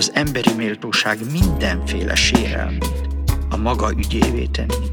[0.00, 3.08] az emberi méltóság mindenféle sérelmét
[3.50, 4.86] a maga ügyévé tenni.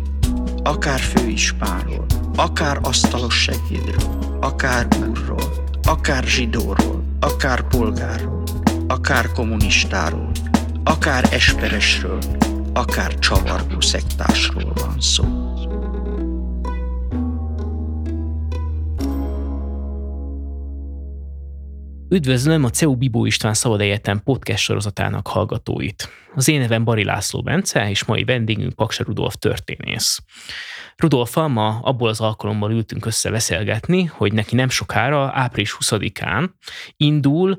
[0.64, 2.06] Akár főispánról,
[2.36, 8.44] akár asztalos segédről, akár úrról, akár zsidóról, akár polgárról,
[8.88, 10.32] akár kommunistáról,
[10.84, 12.20] akár esperesről,
[12.74, 15.47] akár csavargó szektásról van szó.
[22.10, 26.10] Üdvözlöm a CEU Bibó István Szabad Egyetem podcast sorozatának hallgatóit.
[26.36, 30.20] Az én nevem Bari László Bence, és mai vendégünk Paksa Rudolf történész.
[30.96, 36.50] Rudolfa ma abból az alkalommal ültünk össze beszélgetni, hogy neki nem sokára, április 20-án
[36.98, 37.58] indul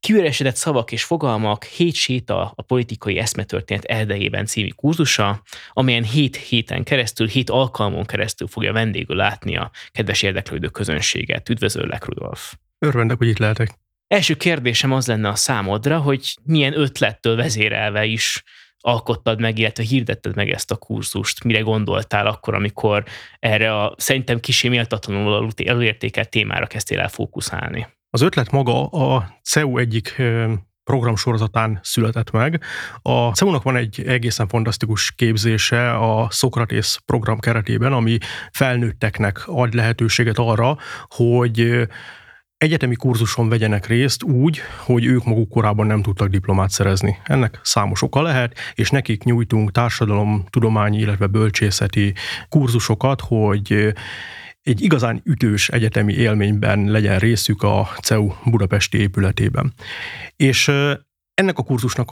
[0.00, 6.84] Kiüresedett szavak és fogalmak, hét séta a politikai eszmetörténet erdejében című kurzusa, amelyen hét héten
[6.84, 11.48] keresztül, hét alkalmon keresztül fogja vendégül látni a kedves érdeklődő közönséget.
[11.48, 12.54] Üdvözöllek, Rudolf!
[12.78, 13.70] Örvendek, hogy itt lehetek.
[14.06, 18.42] Első kérdésem az lenne a számodra, hogy milyen ötlettől vezérelve is
[18.78, 21.44] alkottad meg, illetve hirdetted meg ezt a kurzust?
[21.44, 23.04] Mire gondoltál akkor, amikor
[23.38, 27.86] erre a szerintem kisé méltatlanul elértékelt témára kezdtél el fókuszálni?
[28.10, 30.22] Az ötlet maga a CEU egyik
[30.84, 32.62] programsorozatán született meg.
[33.02, 38.18] A CEU-nak van egy egészen fantasztikus képzése a Szokratész program keretében, ami
[38.50, 40.76] felnőtteknek ad lehetőséget arra,
[41.08, 41.88] hogy
[42.58, 47.18] egyetemi kurzuson vegyenek részt úgy, hogy ők maguk korábban nem tudtak diplomát szerezni.
[47.24, 52.14] Ennek számos oka lehet, és nekik nyújtunk társadalom, tudományi, illetve bölcsészeti
[52.48, 53.94] kurzusokat, hogy
[54.62, 59.74] egy igazán ütős egyetemi élményben legyen részük a CEU budapesti épületében.
[60.36, 60.68] És
[61.34, 62.10] ennek a kurzusnak,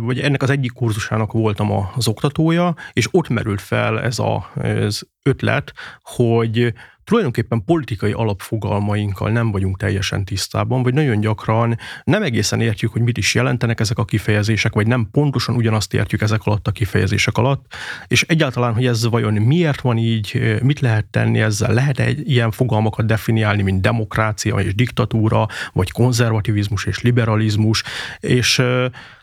[0.00, 5.72] vagy ennek az egyik kurzusának voltam az oktatója, és ott merült fel ez az ötlet,
[6.02, 6.74] hogy
[7.08, 13.18] tulajdonképpen politikai alapfogalmainkkal nem vagyunk teljesen tisztában, vagy nagyon gyakran nem egészen értjük, hogy mit
[13.18, 17.74] is jelentenek ezek a kifejezések, vagy nem pontosan ugyanazt értjük ezek alatt a kifejezések alatt,
[18.06, 22.50] és egyáltalán, hogy ez vajon miért van így, mit lehet tenni ezzel, lehet egy ilyen
[22.50, 27.82] fogalmakat definiálni, mint demokrácia és diktatúra, vagy konzervativizmus és liberalizmus,
[28.20, 28.62] és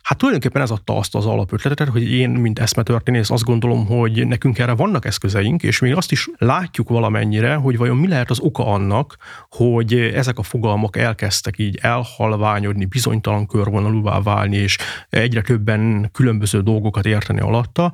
[0.06, 4.60] Hát tulajdonképpen ez adta azt az alapötletet, hogy én, mint eszmetörténész azt gondolom, hogy nekünk
[4.60, 8.68] erre vannak eszközeink, és még azt is látjuk valamennyire, hogy vajon mi lehet az oka
[8.68, 9.18] annak,
[9.50, 14.78] hogy ezek a fogalmak elkezdtek így elhalványodni, bizonytalan körvonalúvá válni, és
[15.10, 17.94] egyre többen különböző dolgokat érteni alatta,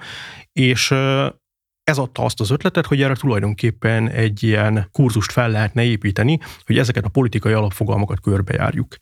[0.54, 0.92] és
[1.84, 6.78] ez adta azt az ötletet, hogy erre tulajdonképpen egy ilyen kurzust fel lehetne építeni, hogy
[6.78, 8.96] ezeket a politikai alapfogalmakat körbejárjuk.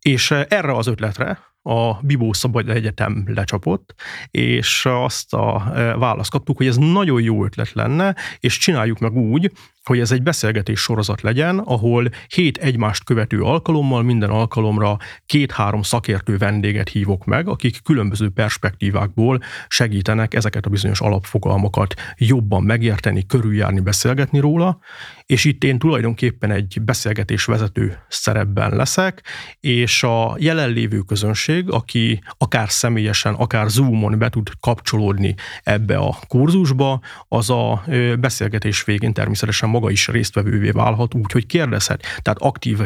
[0.00, 3.94] És erre az ötletre a Bibó Szabad Egyetem lecsapott,
[4.30, 9.52] és azt a választ kaptuk, hogy ez nagyon jó ötlet lenne, és csináljuk meg úgy,
[9.84, 16.36] hogy ez egy beszélgetés sorozat legyen, ahol hét egymást követő alkalommal minden alkalomra két-három szakértő
[16.36, 24.38] vendéget hívok meg, akik különböző perspektívákból segítenek ezeket a bizonyos alapfogalmakat jobban megérteni, körüljárni, beszélgetni
[24.38, 24.78] róla,
[25.26, 29.22] és itt én tulajdonképpen egy beszélgetés vezető szerepben leszek,
[29.60, 37.00] és a jelenlévő közönség, aki akár személyesen, akár Zoomon be tud kapcsolódni ebbe a kurzusba,
[37.28, 37.82] az a
[38.18, 42.80] beszélgetés végén természetesen maga is résztvevővé válhat, úgyhogy kérdezhet, tehát aktív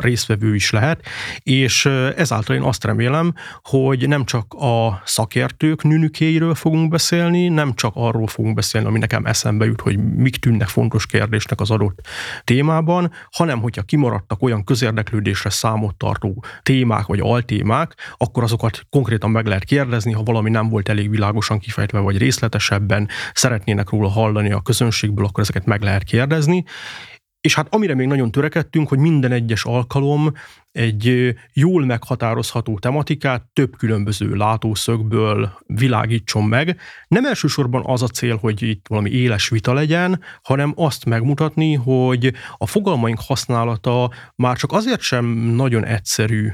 [0.00, 1.04] résztvevő is lehet,
[1.42, 7.92] és ezáltal én azt remélem, hogy nem csak a szakértők nünükéiről fogunk beszélni, nem csak
[7.94, 12.06] arról fogunk beszélni, ami nekem eszembe jut, hogy mik tűnnek fontos kérdésnek az adott
[12.44, 19.46] témában, hanem hogyha kimaradtak olyan közérdeklődésre számot tartó témák vagy altémák, akkor azokat konkrétan meg
[19.46, 24.60] lehet kérdezni, ha valami nem volt elég világosan kifejtve vagy részletesebben szeretnének róla hallani a
[24.60, 26.64] közönségből, akkor ezeket meg lehet kérdezni.
[27.40, 30.32] És hát amire még nagyon törekedtünk, hogy minden egyes alkalom
[30.76, 36.80] egy jól meghatározható tematikát több különböző látószögből világítson meg.
[37.08, 42.32] Nem elsősorban az a cél, hogy itt valami éles vita legyen, hanem azt megmutatni, hogy
[42.56, 46.48] a fogalmaink használata már csak azért sem nagyon egyszerű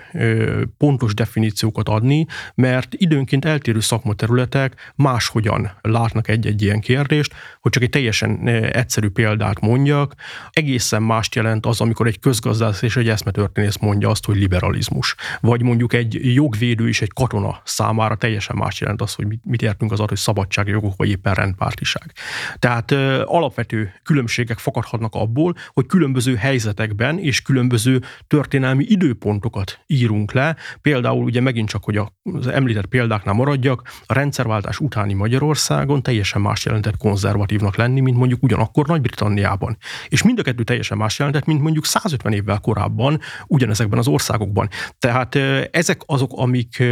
[0.77, 7.91] pontos definíciókat adni, mert időnként eltérő szakmaterületek máshogyan látnak egy-egy ilyen kérdést, hogy csak egy
[7.91, 10.15] teljesen egyszerű példát mondjak.
[10.51, 15.15] Egészen mást jelent az, amikor egy közgazdász és egy eszmetörténész mondja azt, hogy liberalizmus.
[15.41, 19.93] Vagy mondjuk egy jogvédő és egy katona számára teljesen más jelent az, hogy mit értünk
[19.93, 22.13] az alatt, hogy szabadságjogok, vagy éppen rendpártiság.
[22.59, 22.91] Tehát
[23.25, 30.57] alapvető különbségek fakadhatnak abból, hogy különböző helyzetekben és különböző történelmi időpontokat írunk le.
[30.83, 36.65] Például ugye megint csak, hogy az említett példáknál maradjak, a rendszerváltás utáni Magyarországon teljesen más
[36.65, 39.77] jelentett konzervatívnak lenni, mint mondjuk ugyanakkor Nagy-Britanniában.
[40.09, 44.69] És mind a kettő teljesen más jelentett, mint mondjuk 150 évvel korábban ugyanezekben az országokban.
[44.99, 45.35] Tehát
[45.71, 46.83] ezek azok, amik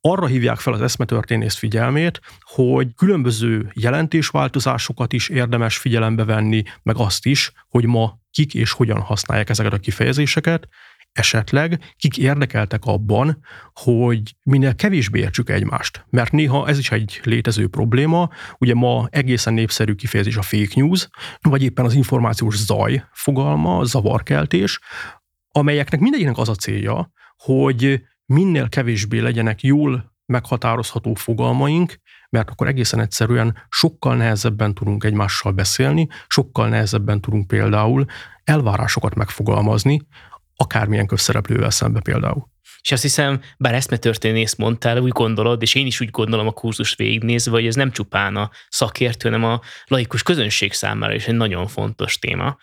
[0.00, 7.26] arra hívják fel az eszmetörténész figyelmét, hogy különböző jelentésváltozásokat is érdemes figyelembe venni, meg azt
[7.26, 10.68] is, hogy ma kik és hogyan használják ezeket a kifejezéseket,
[11.12, 13.38] esetleg kik érdekeltek abban,
[13.72, 16.04] hogy minél kevésbé értsük egymást.
[16.10, 21.08] Mert néha ez is egy létező probléma, ugye ma egészen népszerű kifejezés a fake news,
[21.40, 24.80] vagy éppen az információs zaj fogalma, zavarkeltés,
[25.52, 31.96] amelyeknek mindegyiknek az a célja, hogy minél kevésbé legyenek jól meghatározható fogalmaink,
[32.30, 38.04] mert akkor egészen egyszerűen sokkal nehezebben tudunk egymással beszélni, sokkal nehezebben tudunk például
[38.44, 40.06] elvárásokat megfogalmazni,
[40.56, 42.48] akármilyen közszereplővel szembe például.
[42.82, 46.96] És azt hiszem, bár eszmetörténész mondtál, úgy gondolod, és én is úgy gondolom a kurzust
[46.96, 51.66] végignézve, hogy ez nem csupán a szakértő, hanem a laikus közönség számára is egy nagyon
[51.66, 52.56] fontos téma.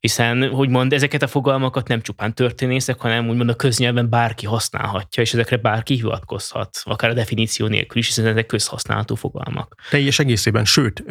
[0.00, 5.22] Hiszen, hogy mond, ezeket a fogalmakat nem csupán történészek, hanem úgymond a köznyelven bárki használhatja,
[5.22, 9.74] és ezekre bárki hivatkozhat, akár a definíció nélkül is, hiszen ezek közhasználható fogalmak.
[9.90, 11.04] Teljes egészében, sőt,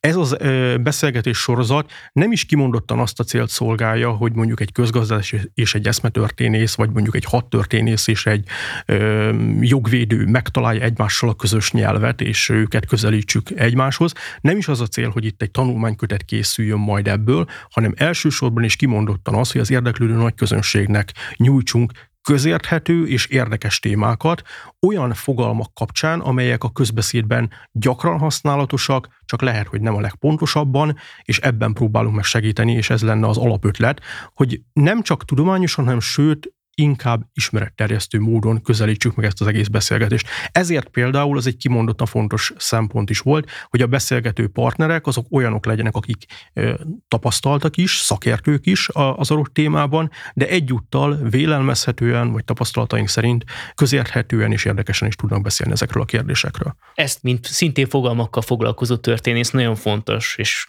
[0.00, 0.36] ez az
[0.80, 5.86] beszélgetés sorozat nem is kimondottan azt a célt szolgálja, hogy mondjuk egy közgazdás és egy
[5.86, 8.46] eszmetörténész, vagy mondjuk egy hadtörténész jogász és egy
[8.86, 14.12] ö, jogvédő megtalálja egymással a közös nyelvet, és őket közelítsük egymáshoz.
[14.40, 18.76] Nem is az a cél, hogy itt egy tanulmánykötet készüljön majd ebből, hanem elsősorban is
[18.76, 21.92] kimondottan az, hogy az érdeklődő nagy közönségnek nyújtsunk
[22.22, 24.42] közérthető és érdekes témákat
[24.86, 31.38] olyan fogalmak kapcsán, amelyek a közbeszédben gyakran használatosak, csak lehet, hogy nem a legpontosabban, és
[31.38, 34.00] ebben próbálunk meg segíteni, és ez lenne az alapötlet,
[34.34, 40.28] hogy nem csak tudományosan, hanem sőt inkább ismeretterjesztő módon közelítsük meg ezt az egész beszélgetést.
[40.52, 45.66] Ezért például az egy kimondottan fontos szempont is volt, hogy a beszélgető partnerek azok olyanok
[45.66, 46.24] legyenek, akik
[47.08, 53.44] tapasztaltak is, szakértők is az adott témában, de egyúttal vélelmezhetően, vagy tapasztalataink szerint
[53.74, 56.76] közérthetően és érdekesen is tudnak beszélni ezekről a kérdésekről.
[56.94, 60.66] Ezt, mint szintén fogalmakkal foglalkozó történész, nagyon fontos, és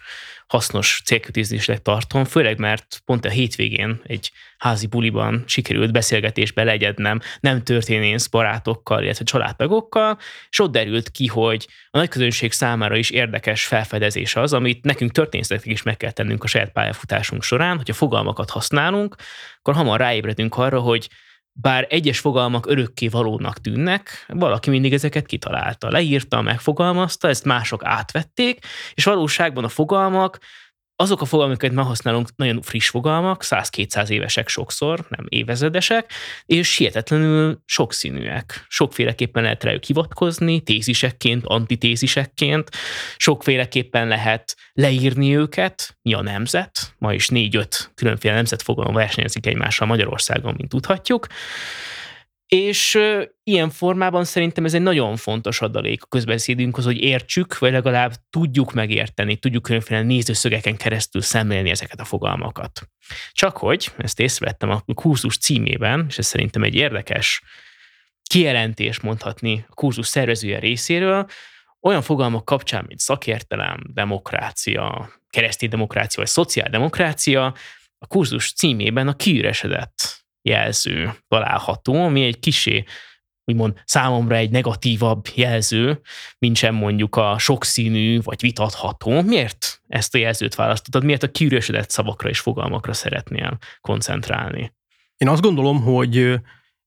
[0.47, 7.63] hasznos célkötőzésnek tartom, főleg mert pont a hétvégén egy házi buliban sikerült beszélgetésbe legyednem nem
[7.63, 10.17] történész barátokkal, illetve családtagokkal,
[10.49, 15.73] és ott derült ki, hogy a nagyközönség számára is érdekes felfedezés az, amit nekünk történészeknek
[15.73, 19.15] is meg kell tennünk a saját pályafutásunk során, hogyha fogalmakat használunk,
[19.59, 21.09] akkor hamar ráébredünk arra, hogy
[21.53, 28.65] bár egyes fogalmak örökké valónak tűnnek, valaki mindig ezeket kitalálta, leírta, megfogalmazta, ezt mások átvették,
[28.93, 30.39] és valóságban a fogalmak
[30.95, 36.11] azok a fogalmak, amiket ma használunk, nagyon friss fogalmak, 100-200 évesek sokszor, nem évezredesek,
[36.45, 38.65] és hihetetlenül sokszínűek.
[38.67, 42.69] Sokféleképpen lehet rájuk hivatkozni, tézisekként, antitézisekként,
[43.17, 50.53] sokféleképpen lehet leírni őket, mi a nemzet, ma is négy-öt különféle nemzetfogalom versenyezik egymással Magyarországon,
[50.57, 51.27] mint tudhatjuk,
[52.47, 52.99] és
[53.43, 58.73] ilyen formában szerintem ez egy nagyon fontos adalék a közbeszédünkhoz, hogy értsük, vagy legalább tudjuk
[58.73, 62.89] megérteni, tudjuk különféle nézőszögeken keresztül szemlélni ezeket a fogalmakat.
[63.31, 67.41] Csak hogy, ezt észrevettem a kurzus címében, és ez szerintem egy érdekes
[68.23, 71.27] kijelentés mondhatni a kurzus szervezője részéről,
[71.81, 77.53] olyan fogalmak kapcsán, mint szakértelem, demokrácia, keresztény demokrácia vagy szociáldemokrácia,
[77.97, 80.12] a kurzus címében a kiüresedett
[80.43, 82.83] jelző található, ami egy kisé
[83.45, 86.01] úgymond számomra egy negatívabb jelző,
[86.37, 89.21] mint sem mondjuk a sokszínű vagy vitatható.
[89.21, 91.03] Miért ezt a jelzőt választottad?
[91.03, 94.73] Miért a kiüresedett szavakra és fogalmakra szeretnél koncentrálni?
[95.17, 96.39] Én azt gondolom, hogy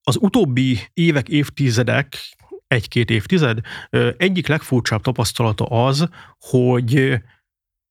[0.03, 2.17] az utóbbi évek, évtizedek,
[2.67, 3.59] egy-két évtized
[4.17, 6.09] egyik legfurcsább tapasztalata az,
[6.39, 7.15] hogy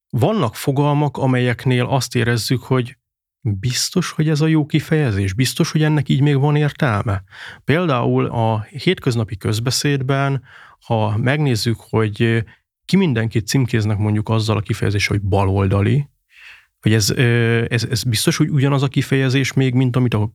[0.10, 2.98] vannak fogalmak, amelyeknél azt érezzük, hogy
[3.48, 5.34] Biztos, hogy ez a jó kifejezés?
[5.34, 7.24] Biztos, hogy ennek így még van értelme?
[7.64, 10.44] Például a hétköznapi közbeszédben,
[10.86, 12.44] ha megnézzük, hogy
[12.86, 16.10] ki mindenkit címkéznek mondjuk azzal a kifejezéssel, hogy baloldali,
[16.82, 17.10] hogy ez,
[17.70, 20.32] ez, ez biztos, hogy ugyanaz a kifejezés még, mint amit a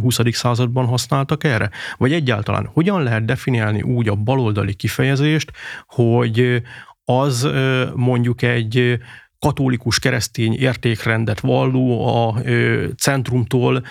[0.00, 0.20] 20.
[0.30, 1.70] században használtak erre?
[1.96, 5.52] Vagy egyáltalán hogyan lehet definiálni úgy a baloldali kifejezést,
[5.86, 6.62] hogy
[7.04, 7.48] az
[7.94, 8.98] mondjuk egy
[9.44, 12.40] katolikus keresztény értékrendet valló a
[12.96, 13.82] centrumtól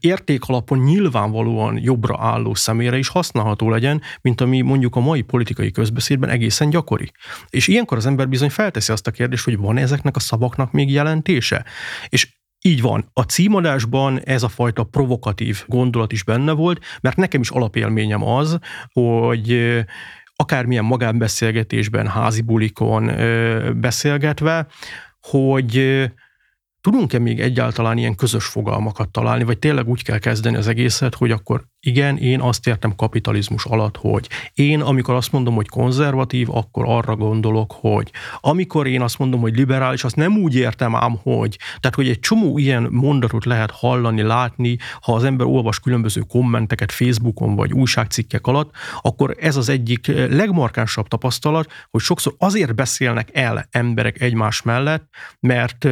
[0.00, 6.30] értékalapon nyilvánvalóan jobbra álló személyre is használható legyen, mint ami mondjuk a mai politikai közbeszédben
[6.30, 7.10] egészen gyakori.
[7.50, 10.90] És ilyenkor az ember bizony felteszi azt a kérdést, hogy van ezeknek a szavaknak még
[10.90, 11.64] jelentése?
[12.08, 12.28] És
[12.60, 13.10] így van.
[13.12, 18.58] A címadásban ez a fajta provokatív gondolat is benne volt, mert nekem is alapélményem az,
[18.92, 19.84] hogy
[20.36, 23.10] akármilyen magánbeszélgetésben, házi bulikon
[23.80, 24.66] beszélgetve,
[25.22, 26.04] hogy
[26.86, 31.30] tudunk-e még egyáltalán ilyen közös fogalmakat találni, vagy tényleg úgy kell kezdeni az egészet, hogy
[31.30, 36.84] akkor igen, én azt értem kapitalizmus alatt, hogy én, amikor azt mondom, hogy konzervatív, akkor
[36.88, 41.58] arra gondolok, hogy amikor én azt mondom, hogy liberális, azt nem úgy értem ám, hogy.
[41.80, 46.92] Tehát, hogy egy csomó ilyen mondatot lehet hallani, látni, ha az ember olvas különböző kommenteket
[46.92, 48.70] Facebookon vagy újságcikkek alatt,
[49.02, 55.08] akkor ez az egyik legmarkánsabb tapasztalat, hogy sokszor azért beszélnek el emberek egymás mellett,
[55.40, 55.88] mert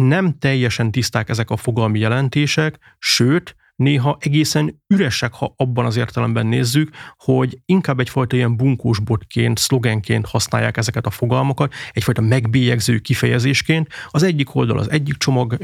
[0.00, 6.46] nem teljesen tiszták ezek a fogalmi jelentések, sőt, néha egészen üresek, ha abban az értelemben
[6.46, 13.88] nézzük, hogy inkább egyfajta ilyen bunkósbotként, szlogenként használják ezeket a fogalmakat, egyfajta megbélyegző kifejezésként.
[14.08, 15.56] Az egyik oldal az egyik csomag,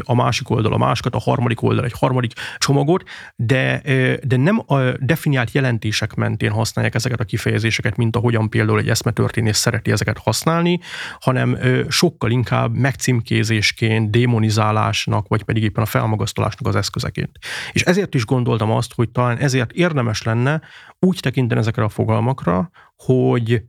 [0.00, 3.02] a másik oldal a másikat, a harmadik oldal egy harmadik csomagot,
[3.36, 3.80] de,
[4.22, 9.58] de nem a definiált jelentések mentén használják ezeket a kifejezéseket, mint ahogyan például egy eszmetörténész
[9.58, 10.80] szereti ezeket használni,
[11.20, 11.58] hanem
[11.88, 17.38] sokkal inkább megcímkézésként, démonizálásnak, vagy pedig éppen a felmagasztalásnak az eszközeként.
[17.72, 20.60] És ezért is gondoltam azt, hogy talán ezért érdemes lenne
[20.98, 23.62] úgy tekinteni ezekre a fogalmakra, hogy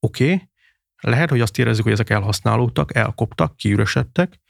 [0.00, 0.48] oké, okay,
[1.00, 4.40] lehet, hogy azt érezzük, hogy ezek elhasználódtak, elkoptak, kiüresedtek,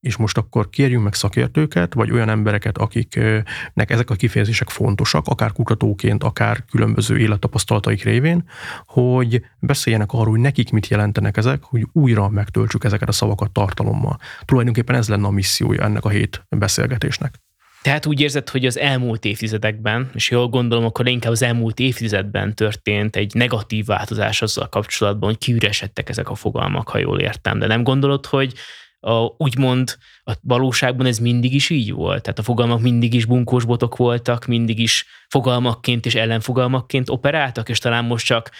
[0.00, 5.52] és most akkor kérjünk meg szakértőket, vagy olyan embereket, akiknek ezek a kifejezések fontosak, akár
[5.52, 8.48] kutatóként, akár különböző élettapasztalataik révén,
[8.86, 14.18] hogy beszéljenek arról, hogy nekik mit jelentenek ezek, hogy újra megtöltsük ezeket a szavakat tartalommal.
[14.44, 17.34] Tulajdonképpen ez lenne a missziója ennek a hét beszélgetésnek.
[17.82, 22.54] Tehát úgy érzed, hogy az elmúlt évtizedekben, és jól gondolom, akkor inkább az elmúlt évtizedben
[22.54, 27.58] történt egy negatív változás azzal kapcsolatban, hogy kiüresedtek ezek a fogalmak, ha jól értem.
[27.58, 28.54] De nem gondolod, hogy
[29.00, 32.22] a, úgymond a valóságban ez mindig is így volt?
[32.22, 37.78] Tehát a fogalmak mindig is bunkós botok voltak, mindig is fogalmakként és ellenfogalmakként operáltak, és
[37.78, 38.50] talán most csak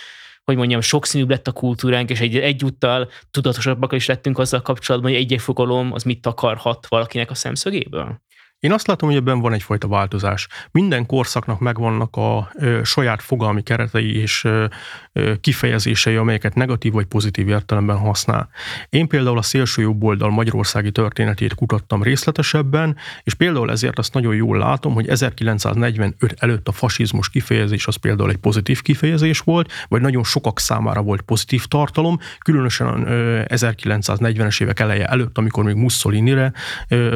[0.44, 5.20] hogy mondjam, sokszínűbb lett a kultúránk, és egy, egyúttal tudatosabbak is lettünk azzal kapcsolatban, hogy
[5.20, 8.20] egy-egy fogalom az mit akarhat valakinek a szemszögéből?
[8.60, 10.48] Én azt látom, hogy ebben van egyfajta változás.
[10.70, 14.64] Minden korszaknak megvannak a ö, saját fogalmi keretei és ö,
[15.12, 18.48] ö, kifejezései, amelyeket negatív vagy pozitív értelemben használ.
[18.88, 24.34] Én például a szélső jobb oldal magyarországi történetét kutattam részletesebben, és például ezért azt nagyon
[24.34, 30.00] jól látom, hogy 1945 előtt a fasizmus kifejezés az például egy pozitív kifejezés volt, vagy
[30.00, 33.04] nagyon sokak számára volt pozitív tartalom, különösen
[33.48, 36.52] 1940-es évek eleje előtt, amikor még Mussolinire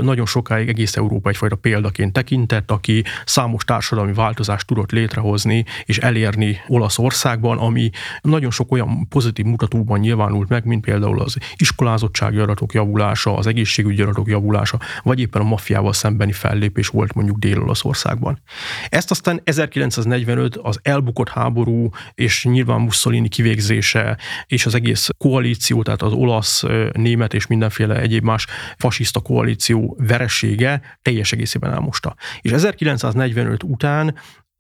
[0.03, 6.61] nagyon sokáig egész Európa egyfajta példaként tekintett, aki számos társadalmi változást tudott létrehozni és elérni
[6.67, 7.91] Olaszországban, ami
[8.23, 14.03] nagyon sok olyan pozitív mutatóban nyilvánult meg, mint például az iskolázottsági adatok javulása, az egészségügyi
[14.03, 18.41] adatok javulása, vagy éppen a maffiával szembeni fellépés volt mondjuk Dél-Olaszországban.
[18.89, 26.03] Ezt aztán 1945 az elbukott háború és nyilván Mussolini kivégzése és az egész koalíció, tehát
[26.03, 26.63] az olasz,
[26.93, 28.47] német és mindenféle egyéb más
[28.77, 32.15] fasiszta koalíció veresége teljes teljes egészében elmosta.
[32.41, 34.15] És 1945 után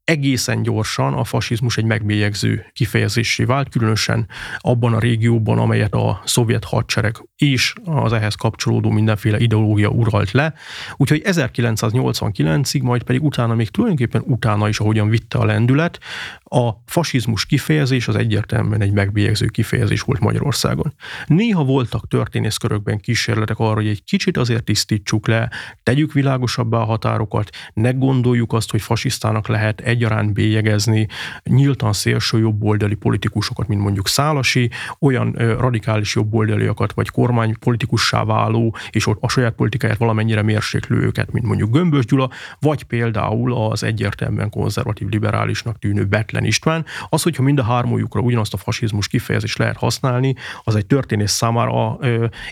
[0.04, 4.28] egészen gyorsan a fasizmus egy megbélyegző kifejezésé vált, különösen
[4.58, 10.54] abban a régióban, amelyet a szovjet hadsereg és az ehhez kapcsolódó mindenféle ideológia uralt le.
[10.96, 15.98] Úgyhogy 1989-ig, majd pedig utána még tulajdonképpen utána is, ahogyan vitte a lendület,
[16.42, 20.94] a fasizmus kifejezés az egyértelműen egy megbélyegző kifejezés volt Magyarországon.
[21.26, 25.50] Néha voltak történészkörökben kísérletek arra, hogy egy kicsit azért tisztítsuk le,
[25.82, 31.06] tegyük világosabbá a határokat, ne gondoljuk azt, hogy fasisztának lehet egyaránt bélyegezni
[31.44, 39.28] nyíltan szélső jobboldali politikusokat, mint mondjuk Szálasi, olyan radikális jobboldaliakat, vagy kormánypolitikussá váló, és a
[39.28, 42.30] saját politikáját valamennyire mérséklő őket, mint mondjuk Gömbös Gyula,
[42.60, 46.84] vagy például az egyértelműen konzervatív liberálisnak tűnő Betlen István.
[47.08, 51.98] Az, hogyha mind a hármójukra ugyanazt a fasizmus kifejezést lehet használni, az egy történész számára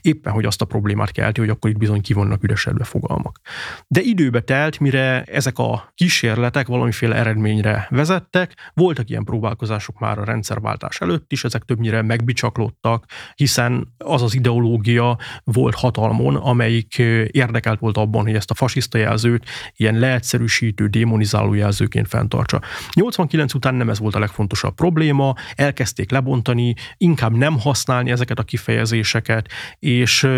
[0.01, 3.41] éppen, hogy azt a problémát kelti, hogy akkor itt bizony ki vannak üresedve fogalmak.
[3.87, 8.71] De időbe telt, mire ezek a kísérletek valamiféle eredményre vezettek.
[8.75, 15.19] Voltak ilyen próbálkozások már a rendszerváltás előtt is, ezek többnyire megbicsaklottak, hiszen az az ideológia
[15.45, 16.99] volt hatalmon, amelyik
[17.31, 19.45] érdekelt volt abban, hogy ezt a fasiszta jelzőt
[19.77, 22.61] ilyen leegyszerűsítő, démonizáló jelzőként fenntartsa.
[22.93, 28.43] 89 után nem ez volt a legfontosabb probléma, elkezdték lebontani, inkább nem használni ezeket a
[28.43, 30.29] kifejezéseket, és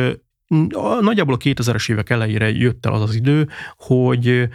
[1.01, 4.49] nagyjából a 2000-es évek elejére jött el az az idő, hogy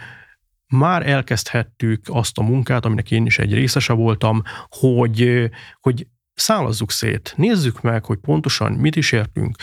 [0.68, 6.06] már elkezdhettük azt a munkát, aminek én is egy részese voltam, hogy, hogy
[6.38, 9.56] szálazzuk szét, nézzük meg, hogy pontosan mit is értünk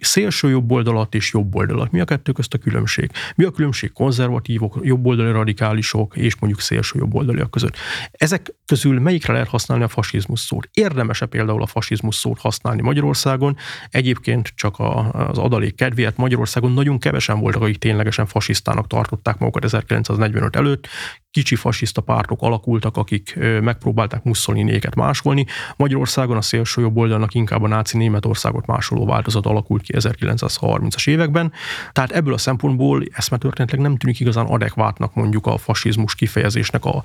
[0.00, 1.90] szélső jobb oldalat és jobb oldalat.
[1.90, 3.10] Mi a kettő közt a különbség?
[3.34, 7.76] Mi a különbség konzervatívok, jobboldali radikálisok és mondjuk szélső jobboldaliak között?
[8.10, 10.68] Ezek közül melyikre lehet használni a fasizmus szót?
[10.72, 13.56] Érdemese például a fasizmus szót használni Magyarországon?
[13.88, 14.74] Egyébként csak
[15.12, 20.88] az adalék kedvéért Magyarországon nagyon kevesen voltak, akik ténylegesen fasisztának tartották magukat 1945 előtt
[21.36, 25.46] kicsi fasiszta pártok alakultak, akik megpróbálták Mussoliniéket másolni.
[25.76, 31.52] Magyarországon a szélső jobb oldalnak inkább a náci Németországot másoló változat alakult ki 1930-as években.
[31.92, 37.02] Tehát ebből a szempontból eszmetörténetileg nem tűnik igazán adekvátnak mondjuk a fasizmus kifejezésnek a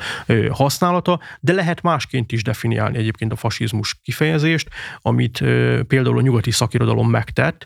[0.52, 4.70] használata, de lehet másként is definiálni egyébként a fasizmus kifejezést,
[5.02, 5.38] amit
[5.88, 7.66] például a nyugati szakirodalom megtett,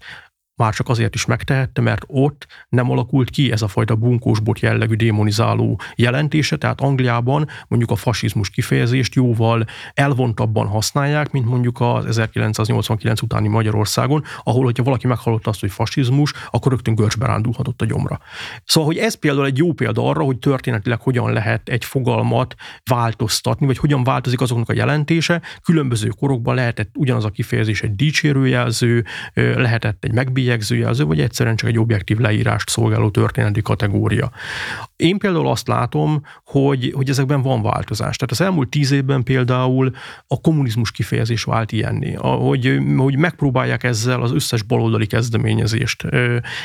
[0.56, 4.96] már csak azért is megtehette, mert ott nem alakult ki ez a fajta bunkósbot jellegű
[4.96, 13.22] démonizáló jelentése, tehát Angliában mondjuk a fasizmus kifejezést jóval elvontabban használják, mint mondjuk az 1989
[13.22, 18.20] utáni Magyarországon, ahol, hogyha valaki meghallotta azt, hogy fasizmus, akkor rögtön görcsbe rándulhatott a gyomra.
[18.66, 23.66] Szóval, hogy ez például egy jó példa arra, hogy történetileg hogyan lehet egy fogalmat változtatni,
[23.66, 25.42] vagy hogyan változik azoknak a jelentése.
[25.64, 31.70] Különböző korokban lehetett ugyanaz a kifejezés egy dicsérőjelző, lehetett egy megbízás, bélyegzőjelző, vagy egyszerűen csak
[31.70, 34.32] egy objektív leírást szolgáló történeti kategória.
[34.96, 38.16] Én például azt látom, hogy, hogy ezekben van változás.
[38.16, 39.92] Tehát az elmúlt tíz évben például
[40.28, 46.06] a kommunizmus kifejezés vált ilyenni, hogy, hogy megpróbálják ezzel az összes baloldali kezdeményezést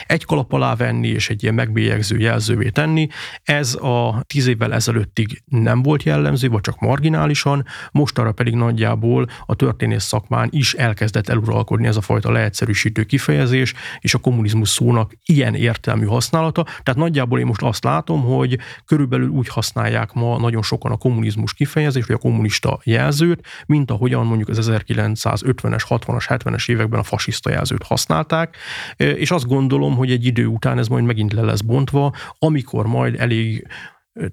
[0.07, 3.09] egy kalap alá venni, és egy ilyen megbélyegző jelzővé tenni.
[3.43, 9.55] Ez a tíz évvel ezelőttig nem volt jellemző, vagy csak marginálisan, mostanra pedig nagyjából a
[9.55, 15.13] történész szakmán is elkezdett eluralkodni ez a fajta leegyszerűsítő kifejezés, és, és a kommunizmus szónak
[15.25, 16.63] ilyen értelmű használata.
[16.63, 21.55] Tehát nagyjából én most azt látom, hogy körülbelül úgy használják ma nagyon sokan a kommunizmus
[21.55, 27.51] kifejezést, vagy a kommunista jelzőt, mint ahogyan mondjuk az 1950-es, 60-as, 70-es években a fasiszta
[27.51, 28.57] jelzőt használták,
[28.97, 33.21] és azt gondolom, hogy egy idő után ez majd megint le lesz bontva, amikor majd
[33.21, 33.67] elég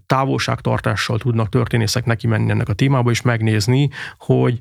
[0.06, 4.60] távolságtartással tudnak történészek neki menni ennek a témába, és megnézni, hogy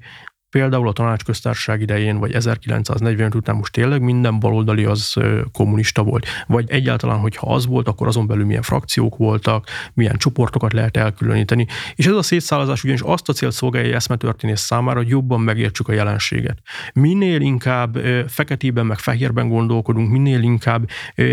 [0.51, 5.15] például a tanácsköztársaság idején, vagy 1945 után most tényleg minden baloldali az
[5.53, 10.73] kommunista volt, vagy egyáltalán, hogyha az volt, akkor azon belül milyen frakciók voltak, milyen csoportokat
[10.73, 11.67] lehet elkülöníteni.
[11.95, 15.93] És ez a szétszálazás ugyanis azt a célt szolgálja eszmetörténész számára, hogy jobban megértsük a
[15.93, 16.59] jelenséget.
[16.93, 20.89] Minél inkább feketében, meg fehérben gondolkodunk, minél inkább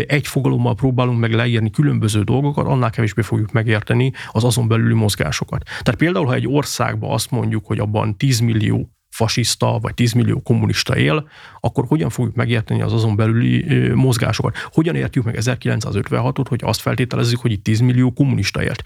[0.06, 5.62] egy fogalommal próbálunk meg leírni különböző dolgokat, annál kevésbé fogjuk megérteni az azon belüli mozgásokat.
[5.62, 10.42] Tehát például, ha egy országban azt mondjuk, hogy abban 10 millió fasiszta vagy 10 millió
[10.42, 11.28] kommunista él,
[11.64, 14.56] akkor hogyan fogjuk megérteni az azon belüli mozgásokat?
[14.72, 18.82] Hogyan értjük meg 1956-ot, hogy azt feltételezzük, hogy itt 10 millió kommunista élt?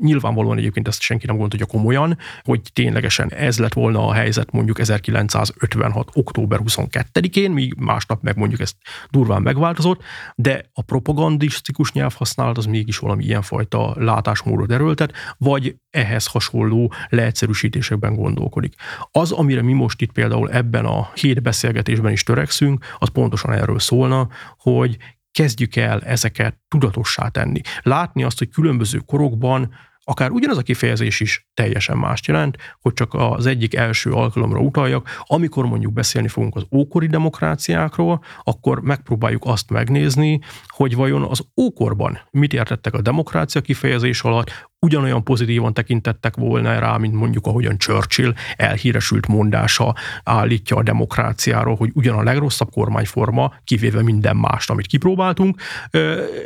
[0.00, 4.78] Nyilvánvalóan egyébként ezt senki nem gondolja komolyan, hogy ténylegesen ez lett volna a helyzet mondjuk
[4.78, 6.10] 1956.
[6.12, 8.76] október 22-én, míg másnap meg mondjuk ezt
[9.10, 10.02] durván megváltozott,
[10.34, 18.74] de a propagandisztikus nyelvhasználat az mégis valami ilyenfajta látásmódot erőltet, vagy ehhez hasonló leegyszerűsítésekben gondolkodik.
[19.10, 21.42] Az, amire mi most itt például ebben a hét
[21.72, 24.96] beszélgetésben is törekszünk, az pontosan erről szólna, hogy
[25.32, 27.60] kezdjük el ezeket tudatossá tenni.
[27.82, 33.14] Látni azt, hogy különböző korokban akár ugyanaz a kifejezés is teljesen mást jelent, hogy csak
[33.14, 39.70] az egyik első alkalomra utaljak, amikor mondjuk beszélni fogunk az ókori demokráciákról, akkor megpróbáljuk azt
[39.70, 46.78] megnézni, hogy vajon az ókorban mit értettek a demokrácia kifejezés alatt, ugyanolyan pozitívan tekintettek volna
[46.78, 53.54] rá, mint mondjuk ahogyan Churchill elhíresült mondása állítja a demokráciáról, hogy ugyan a legrosszabb kormányforma,
[53.64, 55.60] kivéve minden mást, amit kipróbáltunk,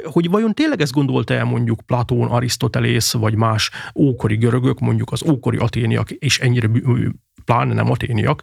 [0.05, 5.23] hogy vajon tényleg ezt gondolta el mondjuk Platón, Arisztotelész, vagy más ókori görögök, mondjuk az
[5.29, 6.69] ókori aténiak, és ennyire
[7.47, 8.43] pláne nem aténiak,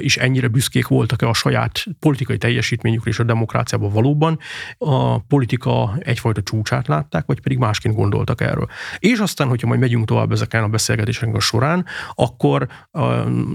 [0.00, 4.38] is ennyire büszkék voltak-e a saját politikai teljesítményükre és a demokráciában valóban
[4.78, 8.68] a politika egyfajta csúcsát látták, vagy pedig másként gondoltak erről.
[8.98, 12.68] És aztán, hogyha majd megyünk tovább ezeken a beszélgetéseken a során, akkor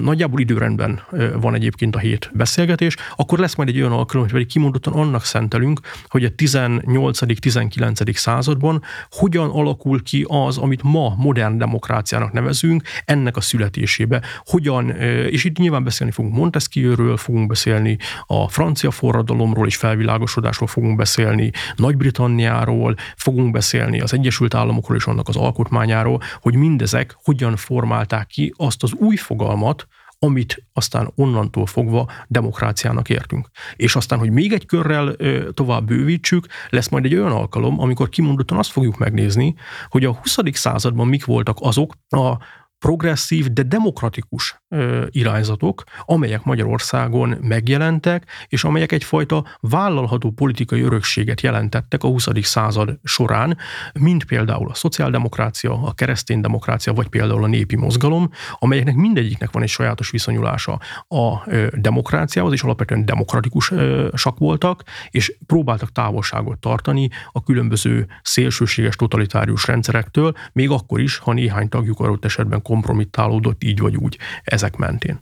[0.01, 1.01] nagyjából időrendben
[1.36, 5.23] van egyébként a hét beszélgetés, akkor lesz majd egy olyan alkalom, hogy pedig kimondottan annak
[5.23, 8.13] szentelünk, hogy a 18.-19.
[8.15, 14.21] században hogyan alakul ki az, amit ma modern demokráciának nevezünk, ennek a születésébe.
[14.38, 14.81] Hogyan,
[15.30, 21.52] és itt nyilván beszélni fogunk Montesquieuről, fogunk beszélni a francia forradalomról és felvilágosodásról fogunk beszélni,
[21.76, 28.54] Nagy-Britanniáról, fogunk beszélni az Egyesült Államokról és annak az alkotmányáról, hogy mindezek hogyan formálták ki
[28.58, 29.88] azt az új fogalmat,
[30.24, 33.50] amit aztán onnantól fogva demokráciának értünk.
[33.76, 35.15] És aztán, hogy még egy körrel
[35.54, 39.56] tovább bővítsük, lesz majd egy olyan alkalom, amikor kimondottan azt fogjuk megnézni,
[39.89, 40.38] hogy a 20.
[40.52, 42.38] században mik voltak azok a
[42.80, 44.61] progresszív, de demokratikus
[45.10, 52.28] irányzatok, amelyek Magyarországon megjelentek, és amelyek egyfajta vállalható politikai örökséget jelentettek a 20.
[52.42, 53.58] század során,
[54.00, 58.30] mint például a szociáldemokrácia, a kereszténydemokrácia, vagy például a népi mozgalom,
[58.60, 66.60] amelyeknek mindegyiknek van egy sajátos viszonyulása a demokráciához, és alapvetően demokratikusak voltak, és próbáltak távolságot
[66.60, 73.64] tartani a különböző szélsőséges totalitárius rendszerektől, még akkor is, ha néhány tagjuk adott esetben kompromittálódott
[73.64, 74.18] így vagy úgy
[74.62, 75.19] Segment den.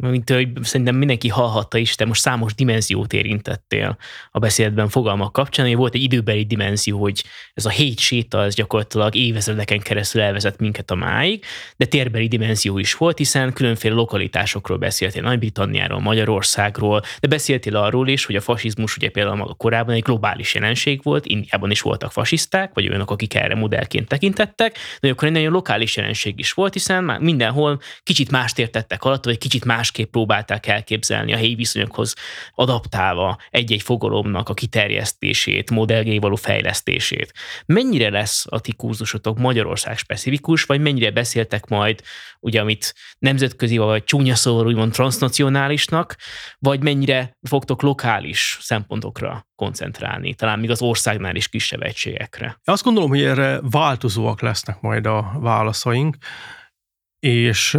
[0.00, 3.96] Mint hogy szerintem mindenki hallhatta is, te most számos dimenziót érintettél
[4.30, 8.54] a beszédben fogalmak kapcsán, hogy volt egy időbeli dimenzió, hogy ez a hét séta, ez
[8.54, 11.44] gyakorlatilag évezredeken keresztül elvezet minket a máig,
[11.76, 18.24] de térbeli dimenzió is volt, hiszen különféle lokalitásokról beszéltél, Nagy-Britanniáról, Magyarországról, de beszéltél arról is,
[18.24, 22.70] hogy a fasizmus ugye például maga korábban egy globális jelenség volt, Indiában is voltak fasiszták,
[22.74, 27.04] vagy olyanok, akik erre modellként tekintettek, de akkor egy nagyon lokális jelenség is volt, hiszen
[27.04, 32.14] már mindenhol kicsit más értettek alatt, vagy kicsit más másképp próbálták elképzelni a helyi viszonyokhoz
[32.54, 37.32] adaptálva egy-egy fogalomnak a kiterjesztését, modellgé való fejlesztését.
[37.66, 42.00] Mennyire lesz a ti kurzusotok Magyarország specifikus, vagy mennyire beszéltek majd,
[42.40, 46.16] ugye amit nemzetközi vagy csúnya szóval úgymond transnacionálisnak,
[46.58, 52.60] vagy mennyire fogtok lokális szempontokra koncentrálni, talán még az országnál is kisebb egységekre?
[52.64, 56.16] Azt gondolom, hogy erre változóak lesznek majd a válaszaink,
[57.18, 57.78] és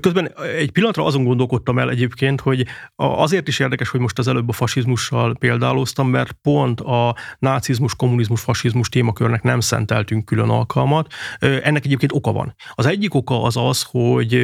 [0.00, 4.48] Közben egy pillanatra azon gondolkodtam el egyébként, hogy azért is érdekes, hogy most az előbb
[4.48, 11.12] a fasizmussal példáloztam, mert pont a nácizmus, kommunizmus, fasizmus témakörnek nem szenteltünk külön alkalmat.
[11.38, 12.54] Ennek egyébként oka van.
[12.74, 14.34] Az egyik oka az az, hogy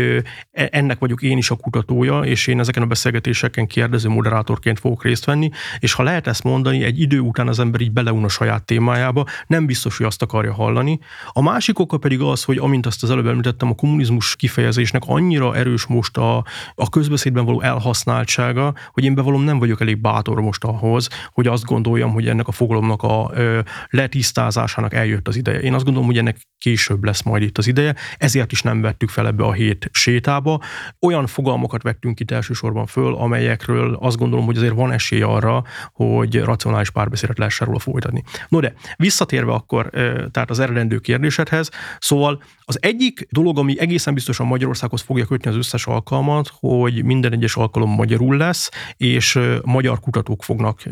[0.52, 5.02] e, ennek vagyok én is a kutatója, és én ezeken a beszélgetéseken kérdező moderátorként fogok
[5.02, 8.28] részt venni, és ha lehet ezt mondani, egy idő után az ember így beleun a
[8.28, 10.98] saját témájába, nem biztos, hogy azt akarja hallani.
[11.32, 15.31] A másik oka pedig az, hogy amint azt az előbb említettem, a kommunizmus kifejezésnek annyi
[15.32, 20.40] annyira erős most a, a közbeszédben való elhasználtsága, hogy én bevallom nem vagyok elég bátor
[20.40, 25.60] most ahhoz, hogy azt gondoljam, hogy ennek a fogalomnak a ö, letisztázásának eljött az ideje.
[25.60, 29.08] Én azt gondolom, hogy ennek később lesz majd itt az ideje, ezért is nem vettük
[29.08, 30.60] fel ebbe a hét sétába.
[31.00, 36.40] Olyan fogalmakat vettünk itt elsősorban föl, amelyekről azt gondolom, hogy azért van esély arra, hogy
[36.40, 38.22] racionális párbeszédet lehessen róla folytatni.
[38.48, 39.90] No de, visszatérve akkor
[40.30, 45.56] tehát az eredendő kérdésedhez, szóval az egyik dolog, ami egészen biztosan Magyarországhoz fogja kötni az
[45.56, 50.82] összes alkalmat, hogy minden egyes alkalom magyarul lesz, és magyar kutatók fognak,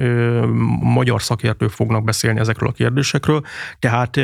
[0.81, 3.43] magyar szakértők fognak beszélni ezekről a kérdésekről.
[3.79, 4.21] Tehát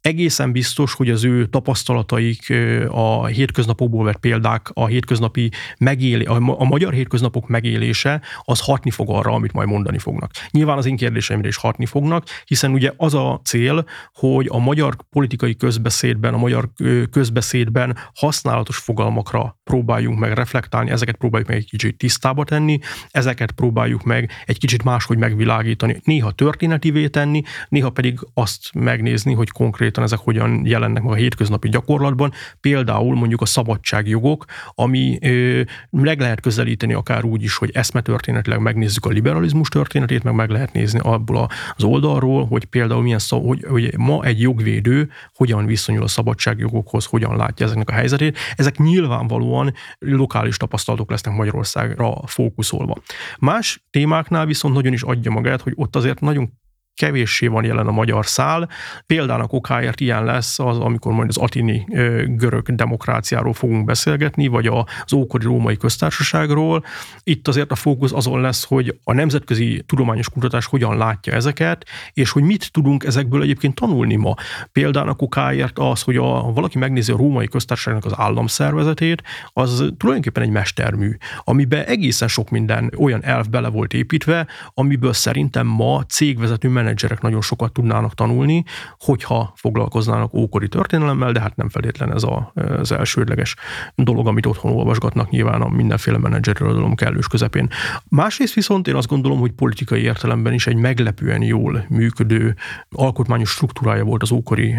[0.00, 2.52] egészen biztos, hogy az ő tapasztalataik,
[2.88, 9.32] a hétköznapokból vett példák, a hétköznapi megélé, a magyar hétköznapok megélése, az hatni fog arra,
[9.32, 10.30] amit majd mondani fognak.
[10.50, 13.84] Nyilván az én kérdéseimre is hatni fognak, hiszen ugye az a cél,
[14.14, 16.70] hogy a magyar politikai közbeszédben, a magyar
[17.10, 22.78] közbeszédben használatos fogalmakra próbáljunk meg reflektálni, ezeket próbáljuk meg egy kicsit tisztába tenni,
[23.10, 29.50] ezeket próbáljuk meg egy kicsit máshogy megvilágítani, néha történetivé tenni, néha pedig azt megnézni, hogy
[29.50, 35.62] konkrét konkrétan ezek hogyan jelennek meg a hétköznapi gyakorlatban, például mondjuk a szabadságjogok, ami ö,
[35.90, 40.72] meg lehet közelíteni akár úgy is, hogy eszmetörténetileg megnézzük a liberalizmus történetét, meg meg lehet
[40.72, 46.02] nézni abból az oldalról, hogy például milyen szó, hogy, hogy ma egy jogvédő hogyan viszonyul
[46.02, 48.38] a szabadságjogokhoz, hogyan látja ezeknek a helyzetét.
[48.56, 52.96] Ezek nyilvánvalóan lokális tapasztalatok lesznek Magyarországra fókuszolva.
[53.38, 56.50] Más témáknál viszont nagyon is adja magát, hogy ott azért nagyon
[56.98, 58.68] kevéssé van jelen a magyar szál.
[59.06, 61.84] Példának okáért ilyen lesz az, amikor majd az atini
[62.26, 66.84] görög demokráciáról fogunk beszélgetni, vagy az ókori római köztársaságról.
[67.22, 72.30] Itt azért a fókusz azon lesz, hogy a nemzetközi tudományos kutatás hogyan látja ezeket, és
[72.30, 74.34] hogy mit tudunk ezekből egyébként tanulni ma.
[74.72, 80.50] Példának okáért az, hogy a, valaki megnézi a római köztársaságnak az államszervezetét, az tulajdonképpen egy
[80.50, 87.20] mestermű, amiben egészen sok minden olyan elv bele volt építve, amiből szerintem ma cégvezető menedzserek
[87.20, 88.64] nagyon sokat tudnának tanulni,
[88.98, 93.54] hogyha foglalkoznának ókori történelemmel, de hát nem feltétlen ez a, az elsődleges
[93.94, 97.68] dolog, amit otthon olvasgatnak nyilván a mindenféle menedzserirodalom kellős közepén.
[98.08, 102.54] Másrészt viszont én azt gondolom, hogy politikai értelemben is egy meglepően jól működő
[102.90, 104.74] alkotmányos struktúrája volt az ókori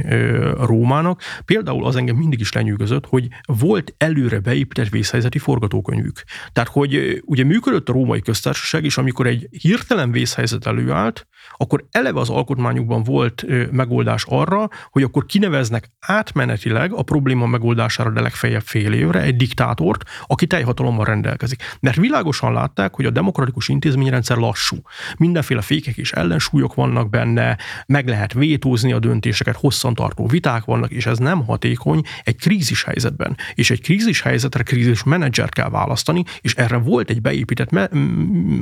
[0.60, 1.22] Rómának.
[1.46, 6.24] Például az engem mindig is lenyűgözött, hogy volt előre beépített vészhelyzeti forgatókönyvük.
[6.54, 12.20] Tehát, hogy ugye működött a római köztársaság, és amikor egy hirtelen vészhelyzet előállt, akkor eleve
[12.20, 18.94] az alkotmányukban volt megoldás arra, hogy akkor kineveznek átmenetileg a probléma megoldására, de legfeljebb fél
[18.94, 21.64] évre egy diktátort, aki teljhatalommal rendelkezik.
[21.80, 24.78] Mert világosan látták, hogy a demokratikus intézményrendszer lassú.
[25.18, 31.06] Mindenféle fékek és ellensúlyok vannak benne, meg lehet vétózni a döntéseket, hosszantartó viták vannak, és
[31.06, 33.38] ez nem hatékony egy krízis helyzetben.
[33.54, 37.92] És egy krízis helyzetre krízis menedzsert kell választani, és erre volt egy beépített me-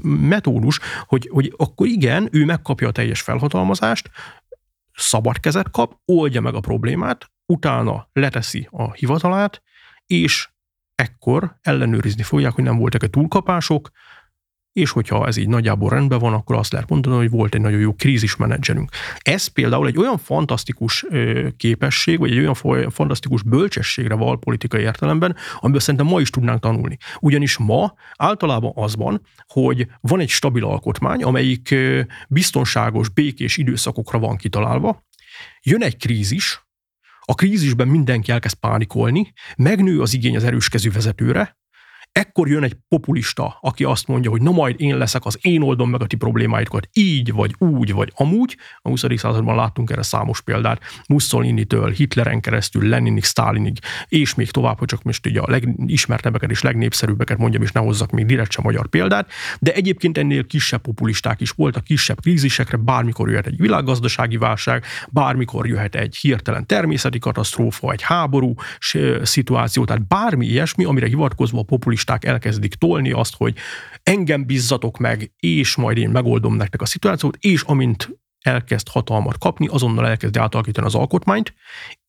[0.03, 4.09] metódus, hogy, hogy akkor igen, ő megkapja a teljes felhatalmazást,
[4.93, 9.61] szabad kezet kap, oldja meg a problémát, utána leteszi a hivatalát,
[10.05, 10.49] és
[10.95, 13.89] ekkor ellenőrizni fogják, hogy nem voltak-e túlkapások,
[14.77, 17.79] és hogyha ez így nagyjából rendben van, akkor azt lehet mondani, hogy volt egy nagyon
[17.79, 18.89] jó krízismenedzserünk.
[19.17, 21.05] Ez például egy olyan fantasztikus
[21.57, 26.97] képesség, vagy egy olyan fantasztikus bölcsességre val politikai értelemben, amiből szerintem ma is tudnánk tanulni.
[27.19, 31.75] Ugyanis ma általában az van, hogy van egy stabil alkotmány, amelyik
[32.27, 35.05] biztonságos, békés időszakokra van kitalálva,
[35.61, 36.65] jön egy krízis,
[37.21, 41.57] a krízisben mindenki elkezd pánikolni, megnő az igény az erőskező vezetőre,
[42.11, 45.89] ekkor jön egy populista, aki azt mondja, hogy na majd én leszek, az én oldom
[45.89, 48.57] meg a ti problémáitokat, így, vagy úgy, vagy amúgy.
[48.81, 49.03] A 20.
[49.15, 55.03] században láttunk erre számos példát, Mussolini-től, Hitleren keresztül, Leninig, Stalinig, és még tovább, hogy csak
[55.03, 59.29] most ugye a legismertebbeket és legnépszerűbbeket mondjam, és ne hozzak még direkt sem magyar példát,
[59.59, 65.67] de egyébként ennél kisebb populisták is voltak, kisebb krízisekre, bármikor jöhet egy világgazdasági válság, bármikor
[65.67, 68.53] jöhet egy hirtelen természeti katasztrófa, egy háború
[69.21, 73.55] szituáció, tehát bármi ilyesmi, amire hivatkozva a populista populisták elkezdik tolni azt, hogy
[74.03, 79.67] engem bizzatok meg, és majd én megoldom nektek a szituációt, és amint elkezd hatalmat kapni,
[79.67, 81.53] azonnal elkezd átalakítani az alkotmányt,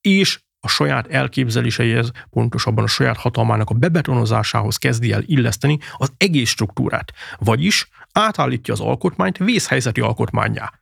[0.00, 6.50] és a saját elképzeléseihez, pontosabban a saját hatalmának a bebetonozásához kezdi el illeszteni az egész
[6.50, 7.12] struktúrát.
[7.38, 10.72] Vagyis átállítja az alkotmányt vészhelyzeti alkotmányá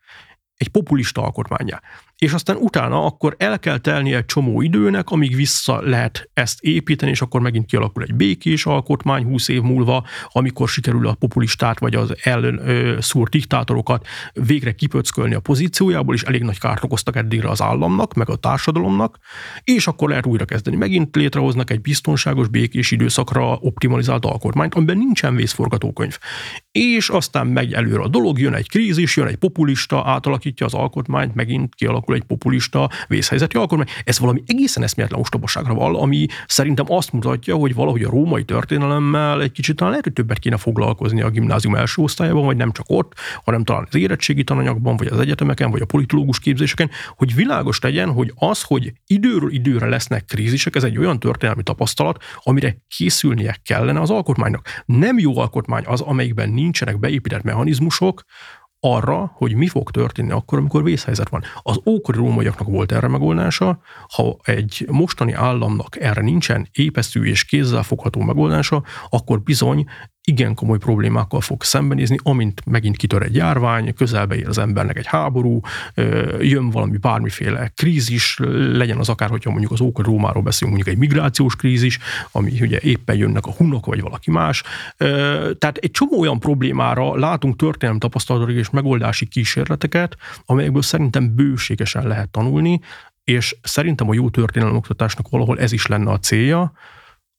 [0.56, 1.82] egy populista alkotmányá
[2.18, 7.10] és aztán utána akkor el kell telni egy csomó időnek, amíg vissza lehet ezt építeni,
[7.10, 11.94] és akkor megint kialakul egy békés alkotmány 20 év múlva, amikor sikerül a populistát vagy
[11.94, 17.48] az ellen ö, szúrt diktátorokat végre kipöckölni a pozíciójából, és elég nagy kárt okoztak eddigre
[17.48, 19.18] az államnak, meg a társadalomnak,
[19.64, 20.76] és akkor lehet újra kezdeni.
[20.76, 26.18] Megint létrehoznak egy biztonságos, békés időszakra optimalizált alkotmányt, amiben nincsen vészforgatókönyv.
[26.72, 31.34] És aztán megy előre a dolog, jön egy krízis, jön egy populista, átalakítja az alkotmányt,
[31.34, 33.88] megint kialakul alakul egy populista vészhelyzeti alkotmány.
[34.04, 39.42] Ez valami egészen eszméletlen ostobaságra val, ami szerintem azt mutatja, hogy valahogy a római történelemmel
[39.42, 42.86] egy kicsit talán lehet, hogy többet kéne foglalkozni a gimnázium első osztályában, vagy nem csak
[42.88, 43.14] ott,
[43.44, 48.12] hanem talán az érettségi tananyagban, vagy az egyetemeken, vagy a politológus képzéseken, hogy világos legyen,
[48.12, 54.00] hogy az, hogy időről időre lesznek krízisek, ez egy olyan történelmi tapasztalat, amire készülnie kellene
[54.00, 54.82] az alkotmánynak.
[54.84, 58.24] Nem jó alkotmány az, amelyikben nincsenek beépített mechanizmusok,
[58.94, 61.42] arra, hogy mi fog történni akkor, amikor vészhelyzet van.
[61.62, 68.20] Az ókori rómaiaknak volt erre megoldása, ha egy mostani államnak erre nincsen épeszű és kézzelfogható
[68.20, 69.84] megoldása, akkor bizony
[70.30, 75.06] igen komoly problémákkal fog szembenézni, amint megint kitör egy járvány, közelbe ér az embernek egy
[75.06, 75.60] háború,
[76.40, 78.38] jön valami bármiféle krízis,
[78.72, 81.98] legyen az akár, hogyha mondjuk az ókori Rómáról beszélünk, mondjuk egy migrációs krízis,
[82.32, 84.62] ami ugye éppen jönnek a hunok vagy valaki más.
[85.58, 92.28] Tehát egy csomó olyan problémára látunk történelmi tapasztalatok és megoldási kísérleteket, amelyekből szerintem bőségesen lehet
[92.28, 92.80] tanulni,
[93.24, 96.72] és szerintem a jó történelmi oktatásnak valahol ez is lenne a célja,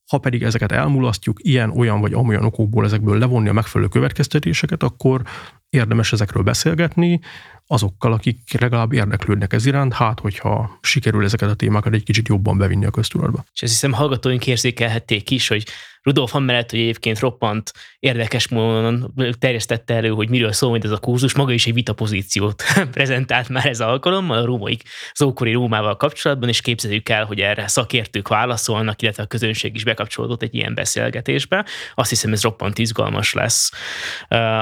[0.08, 5.22] ha pedig ezeket elmulasztjuk, ilyen, olyan vagy amolyan okokból ezekből levonni a megfelelő következtetéseket, akkor
[5.70, 7.20] érdemes ezekről beszélgetni
[7.68, 12.58] azokkal, akik legalább érdeklődnek ez iránt, hát hogyha sikerül ezeket a témákat egy kicsit jobban
[12.58, 13.44] bevinni a köztudatba.
[13.54, 15.64] És ezt hiszem hallgatóink érzékelhették is, hogy
[16.08, 20.98] Rudolf mellett, hogy egyébként roppant érdekes módon terjesztette elő, hogy miről szól majd ez a
[20.98, 24.80] kurzus, maga is egy vitapozíciót prezentált már ez alkalommal a római,
[25.12, 29.84] az ókori Rómával kapcsolatban, és képzeljük el, hogy erre szakértők válaszolnak, illetve a közönség is
[29.84, 31.66] bekapcsolódott egy ilyen beszélgetésbe.
[31.96, 33.72] Azt hiszem, ez roppant izgalmas lesz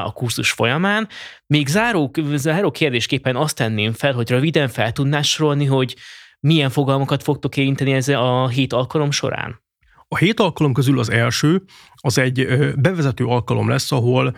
[0.04, 0.95] a kurzus folyamán.
[1.48, 5.96] Még záró, záró kérdésképpen azt tenném fel, hogy röviden fel tudnás sorolni, hogy
[6.40, 9.64] milyen fogalmakat fogtok érinteni ezzel a hét alkalom során?
[10.08, 11.64] A hét alkalom közül az első,
[11.96, 14.36] az egy bevezető alkalom lesz, ahol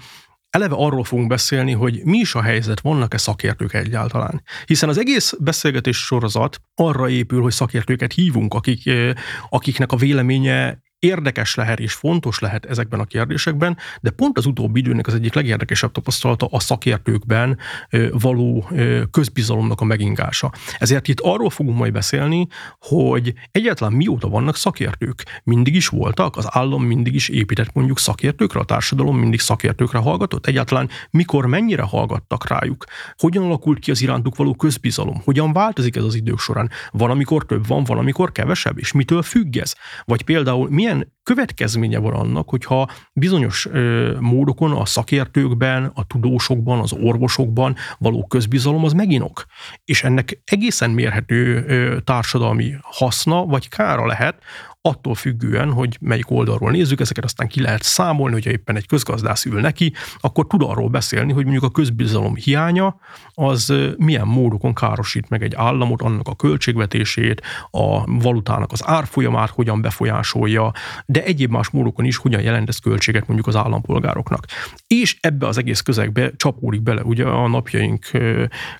[0.49, 4.43] eleve arról fogunk beszélni, hogy mi is a helyzet, vannak-e szakértők egyáltalán.
[4.65, 8.89] Hiszen az egész beszélgetés sorozat arra épül, hogy szakértőket hívunk, akik,
[9.49, 14.79] akiknek a véleménye érdekes lehet és fontos lehet ezekben a kérdésekben, de pont az utóbbi
[14.79, 17.57] időnek az egyik legérdekesebb tapasztalata a szakértőkben
[18.11, 18.69] való
[19.11, 20.51] közbizalomnak a megingása.
[20.77, 22.47] Ezért itt arról fogunk majd beszélni,
[22.79, 25.23] hogy egyáltalán mióta vannak szakértők.
[25.43, 30.45] Mindig is voltak, az állam mindig is épített mondjuk szakértőkre, a társadalom mindig szakértőkre hallgatott.
[30.47, 32.85] Egyáltalán mikor mennyire hallgattak rájuk?
[33.17, 35.21] Hogyan alakult ki az irántuk való közbizalom?
[35.23, 36.69] Hogyan változik ez az idők során?
[36.91, 39.73] Van, amikor több van, van, amikor kevesebb, és mitől függ ez?
[40.05, 46.79] Vagy például milyen milyen következménye van annak, hogyha bizonyos ö, módokon a szakértőkben, a tudósokban,
[46.79, 49.45] az orvosokban való közbizalom az meginok.
[49.85, 51.65] És ennek egészen mérhető
[52.03, 54.43] társadalmi haszna vagy kára lehet,
[54.81, 59.45] attól függően, hogy melyik oldalról nézzük, ezeket aztán ki lehet számolni, hogyha éppen egy közgazdász
[59.45, 62.99] ül neki, akkor tud arról beszélni, hogy mondjuk a közbizalom hiánya
[63.33, 69.81] az milyen módokon károsít meg egy államot, annak a költségvetését, a valutának az árfolyamát hogyan
[69.81, 70.71] befolyásolja,
[71.05, 74.45] de egyéb más módokon is hogyan jelent ez költséget mondjuk az állampolgároknak.
[74.87, 78.05] És ebbe az egész közegbe csapódik bele ugye a napjaink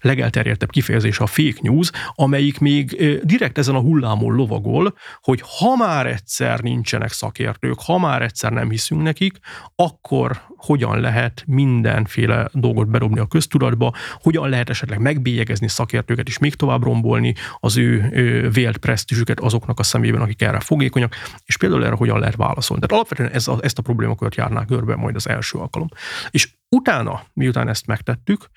[0.01, 5.96] legelterjedtebb kifejezése a fake news, amelyik még direkt ezen a hullámon lovagol, hogy ha már
[5.97, 9.39] már egyszer nincsenek szakértők, ha már egyszer nem hiszünk nekik,
[9.75, 16.55] akkor hogyan lehet mindenféle dolgot bedobni a köztudatba, hogyan lehet esetleg megbélyegezni szakértőket és még
[16.55, 21.85] tovább rombolni az ő, ő vélt presztízsüket azoknak a szemében, akik erre fogékonyak, és például
[21.85, 22.85] erre hogyan lehet válaszolni.
[22.85, 25.87] Tehát alapvetően ez a, ezt a problémakört járná görbe majd az első alkalom.
[26.29, 28.49] És utána, miután ezt megtettük,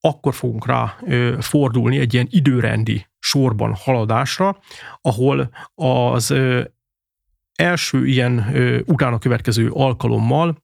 [0.00, 0.96] akkor fogunk rá
[1.40, 4.58] fordulni egy ilyen időrendi sorban haladásra,
[5.00, 6.34] ahol az
[7.60, 8.54] első ilyen
[8.86, 10.56] utána következő alkalommal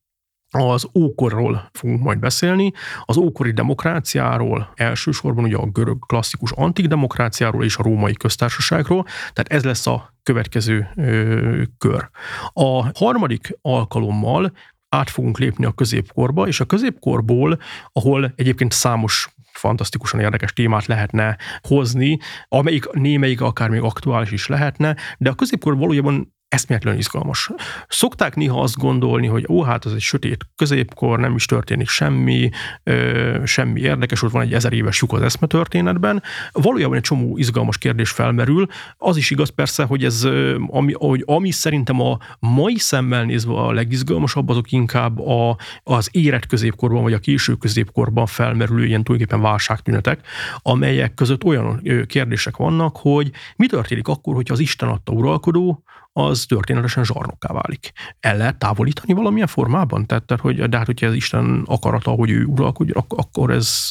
[0.50, 2.72] az ókorról fogunk majd beszélni,
[3.04, 9.52] az ókori demokráciáról, elsősorban ugye a görög klasszikus antik demokráciáról és a római köztársaságról, tehát
[9.52, 12.08] ez lesz a következő ö, kör.
[12.52, 14.52] A harmadik alkalommal
[14.88, 17.58] át fogunk lépni a középkorba, és a középkorból,
[17.92, 24.96] ahol egyébként számos fantasztikusan érdekes témát lehetne hozni, amelyik némelyik akár még aktuális is lehetne,
[25.18, 27.50] de a középkor valójában eszméletlenül izgalmas.
[27.88, 32.50] Szokták néha azt gondolni, hogy ó, hát ez egy sötét középkor, nem is történik semmi,
[32.82, 36.22] ö, semmi érdekes, ott van egy ezer éves lyuk az eszmetörténetben.
[36.52, 38.66] Valójában egy csomó izgalmas kérdés felmerül.
[38.96, 40.28] Az is igaz persze, hogy ez,
[40.66, 46.46] ami, hogy ami szerintem a mai szemmel nézve a legizgalmasabb, azok inkább a, az érett
[46.46, 50.20] középkorban, vagy a késő középkorban felmerülő ilyen tulajdonképpen válságtünetek,
[50.62, 55.84] amelyek között olyan kérdések vannak, hogy mi történik akkor, hogyha az Isten adta uralkodó,
[56.18, 57.92] az történetesen zsarnokká válik.
[58.20, 60.06] El lehet távolítani valamilyen formában?
[60.06, 63.88] Tehát, tehát hogy, de hát, hogyha ez Isten akarata, hogy ő uralkodjon, akkor ez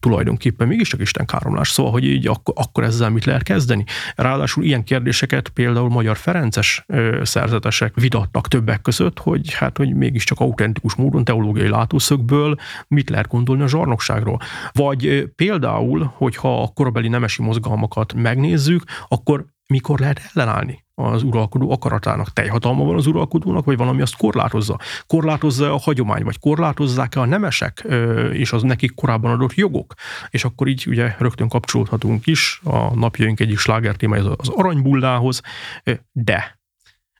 [0.00, 1.68] tulajdonképpen mégiscsak Isten káromlás.
[1.68, 3.84] Szóval, hogy így akkor, akkor ezzel mit lehet kezdeni?
[4.14, 6.84] Ráadásul ilyen kérdéseket például magyar Ferences
[7.22, 12.56] szerzetesek vitattak többek között, hogy hát, hogy mégiscsak autentikus módon teológiai látószögből
[12.88, 14.38] mit lehet gondolni a zsarnokságról.
[14.72, 22.32] Vagy például, hogyha a korabeli nemesi mozgalmakat megnézzük, akkor mikor lehet ellenállni az uralkodó akaratának?
[22.32, 24.78] Teljhatalma van az uralkodónak, vagy valami azt korlátozza?
[25.06, 27.86] Korlátozza a hagyomány, vagy korlátozzák-e a nemesek
[28.32, 29.94] és az nekik korábban adott jogok?
[30.30, 35.40] És akkor így ugye rögtön kapcsolódhatunk is a napjaink egyik sláger témája az aranybullához,
[36.12, 36.56] de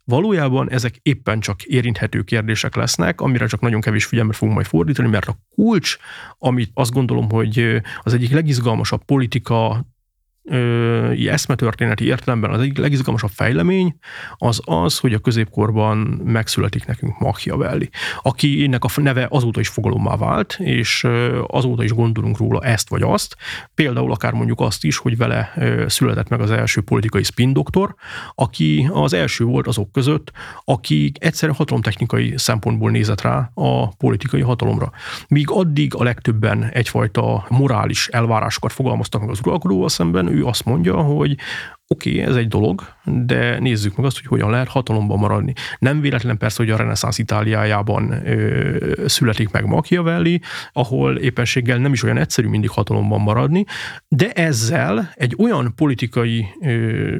[0.05, 5.09] Valójában ezek éppen csak érinthető kérdések lesznek, amire csak nagyon kevés figyelmet fogunk majd fordítani,
[5.09, 5.97] mert a kulcs,
[6.39, 9.87] amit azt gondolom, hogy az egyik legizgalmasabb politika
[10.49, 13.99] ö, eszmetörténeti értelemben az egyik legizgalmasabb fejlemény
[14.37, 17.91] az az, hogy a középkorban megszületik nekünk Machiavelli,
[18.23, 21.07] akinek a neve azóta is fogalommá vált, és
[21.47, 23.37] azóta is gondolunk róla ezt vagy azt.
[23.75, 25.55] Például akár mondjuk azt is, hogy vele
[25.87, 27.95] született meg az első politikai spin doktor,
[28.35, 30.33] aki az első volt azok között,
[30.65, 34.91] aki egyszerűen hatalomtechnikai szempontból nézett rá a politikai hatalomra.
[35.29, 40.96] Míg addig a legtöbben egyfajta morális elvárásokat fogalmaztak meg az uralkodóval szemben, ő azt mondja,
[40.96, 41.37] hogy
[41.90, 45.53] oké, okay, ez egy dolog, de nézzük meg azt, hogy hogyan lehet hatalomban maradni.
[45.79, 50.40] Nem véletlen persze, hogy a reneszánsz Itáliájában ö, születik meg Machiavelli,
[50.72, 53.64] ahol éppenséggel nem is olyan egyszerű mindig hatalomban maradni,
[54.09, 57.16] de ezzel egy olyan politikai ö,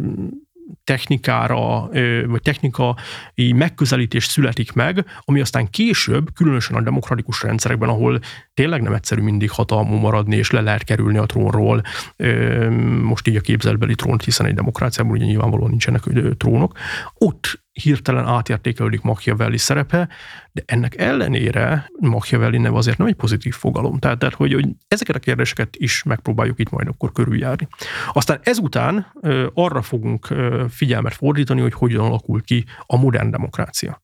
[0.85, 1.89] technikára,
[2.27, 8.21] vagy technikai megközelítés születik meg, ami aztán később, különösen a demokratikus rendszerekben, ahol
[8.59, 11.83] tényleg nem egyszerű mindig hatalmú maradni, és le lehet kerülni a trónról,
[13.03, 16.03] most így a képzelbeli trónt, hiszen egy demokráciában ugye nyilvánvalóan nincsenek
[16.37, 16.79] trónok,
[17.15, 20.09] ott hirtelen átértékelődik Machiavelli szerepe,
[20.53, 23.99] de ennek ellenére Machiavelli neve azért nem egy pozitív fogalom.
[23.99, 27.69] Tehát, tehát hogy, hogy ezeket a kérdéseket is megpróbáljuk itt majd akkor körüljárni.
[28.13, 29.13] Aztán ezután
[29.55, 30.35] arra fogunk
[30.69, 34.03] figyelmet fordítani, hogy hogyan alakul ki a modern demokrácia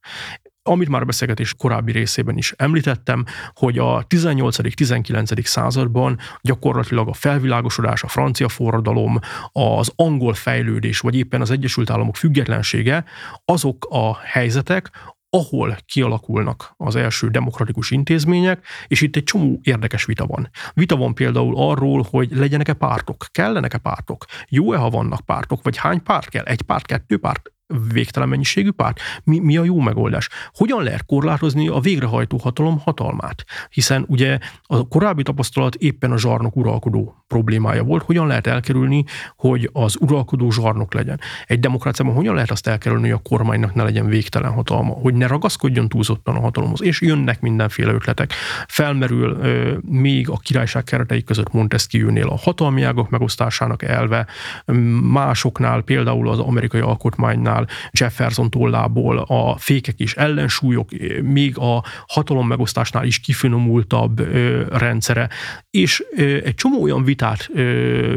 [0.66, 5.44] amit már a beszélgetés korábbi részében is említettem, hogy a 18.-19.
[5.44, 9.18] században gyakorlatilag a felvilágosodás, a francia forradalom,
[9.52, 13.04] az angol fejlődés, vagy éppen az Egyesült Államok függetlensége
[13.44, 14.90] azok a helyzetek,
[15.30, 20.50] ahol kialakulnak az első demokratikus intézmények, és itt egy csomó érdekes vita van.
[20.72, 26.02] Vita van például arról, hogy legyenek-e pártok, kellenek-e pártok, jó-e, ha vannak pártok, vagy hány
[26.02, 27.52] párt kell, egy párt, kettő párt,
[27.92, 29.00] végtelen mennyiségű párt?
[29.24, 30.28] Mi, mi a jó megoldás?
[30.52, 33.44] Hogyan lehet korlátozni a végrehajtó hatalom hatalmát?
[33.70, 38.02] Hiszen ugye a korábbi tapasztalat éppen a zsarnok uralkodó problémája volt.
[38.02, 39.04] Hogyan lehet elkerülni,
[39.36, 41.20] hogy az uralkodó zsarnok legyen?
[41.46, 45.26] Egy demokráciában hogyan lehet azt elkerülni, hogy a kormánynak ne legyen végtelen hatalma, hogy ne
[45.26, 46.82] ragaszkodjon túlzottan a hatalomhoz?
[46.82, 48.32] És jönnek mindenféle ötletek.
[48.68, 54.26] Felmerül euh, még a királyság keretei között Montesquieu-nél a hatalmi ágok megosztásának elve,
[55.02, 57.53] másoknál például az amerikai alkotmánynál
[57.90, 60.88] Jefferson tollából a fékek és ellensúlyok,
[61.22, 64.20] még a hatalom megosztásnál is kifinomultabb
[64.72, 65.28] rendszere,
[65.70, 67.50] és egy csomó olyan vitát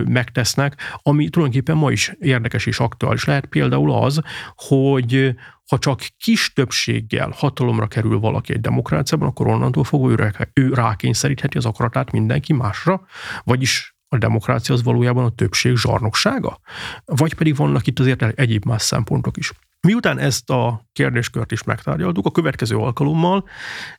[0.06, 3.46] megtesznek, ami tulajdonképpen ma is érdekes és aktuális lehet.
[3.46, 4.22] Például az,
[4.56, 5.36] hogy
[5.70, 11.66] ha csak kis többséggel hatalomra kerül valaki egy demokráciában, akkor onnantól fogva ő rákényszerítheti az
[11.66, 13.06] akaratát mindenki másra,
[13.44, 16.60] vagyis a demokrácia az valójában a többség zsarnoksága?
[17.06, 19.52] Vagy pedig vannak itt azért egyéb más szempontok is.
[19.82, 23.46] Miután ezt a kérdéskört is megtárgyaltuk, a következő alkalommal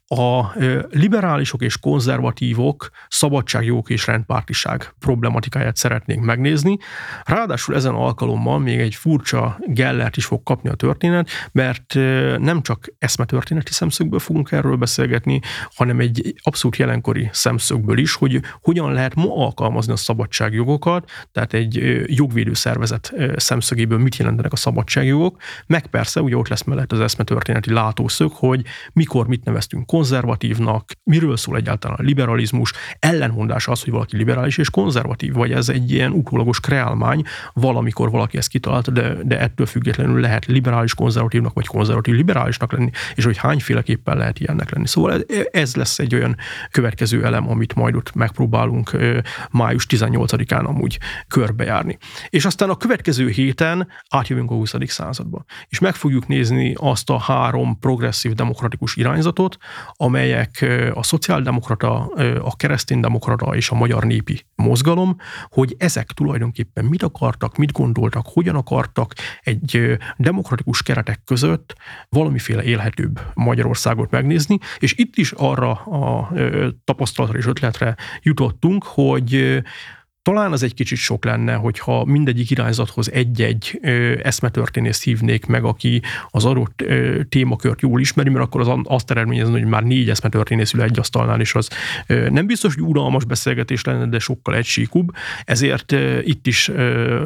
[0.09, 0.53] a
[0.91, 6.77] liberálisok és konzervatívok szabadságjogok és rendpártiság problematikáját szeretnénk megnézni.
[7.25, 11.95] Ráadásul ezen alkalommal még egy furcsa gellert is fog kapni a történet, mert
[12.39, 15.41] nem csak eszmetörténeti szemszögből fogunk erről beszélgetni,
[15.75, 22.03] hanem egy abszolút jelenkori szemszögből is, hogy hogyan lehet ma alkalmazni a szabadságjogokat, tehát egy
[22.07, 27.73] jogvédő szervezet szemszögéből mit jelentenek a szabadságjogok, meg persze ugye ott lesz mellett az eszmetörténeti
[27.73, 34.17] látószög, hogy mikor mit neveztünk konzervatívnak, miről szól egyáltalán a liberalizmus, ellenmondás az, hogy valaki
[34.17, 37.23] liberális és konzervatív, vagy ez egy ilyen utólagos kreálmány,
[37.53, 42.91] valamikor valaki ezt kitalálta, de, de ettől függetlenül lehet liberális konzervatívnak, vagy konzervatív liberálisnak lenni,
[43.15, 44.87] és hogy hányféleképpen lehet ilyennek lenni.
[44.87, 46.37] Szóval ez lesz egy olyan
[46.71, 48.97] következő elem, amit majd ott megpróbálunk
[49.51, 51.99] május 18-án amúgy körbejárni.
[52.29, 54.75] És aztán a következő héten átjövünk a 20.
[54.87, 59.57] századba, és meg fogjuk nézni azt a három progresszív demokratikus irányzatot,
[59.97, 62.07] amelyek a szociáldemokrata,
[62.43, 65.17] a kereszténydemokrata és a magyar népi mozgalom,
[65.49, 69.13] hogy ezek tulajdonképpen mit akartak, mit gondoltak, hogyan akartak
[69.43, 71.75] egy demokratikus keretek között
[72.09, 76.31] valamiféle élhetőbb Magyarországot megnézni, és itt is arra a
[76.85, 79.63] tapasztalatra és ötletre jutottunk, hogy
[80.35, 83.81] talán az egy kicsit sok lenne, hogyha mindegyik irányzathoz egy-egy
[84.23, 86.85] eszmetörténészt hívnék meg, aki az adott
[87.29, 91.41] témakört jól ismeri, mert akkor az azt eredményezne, hogy már négy eszmetörténész ül egy asztalnál,
[91.41, 91.71] és az
[92.07, 95.15] nem biztos, hogy unalmas beszélgetés lenne, de sokkal egysíkúbb.
[95.45, 96.71] Ezért itt is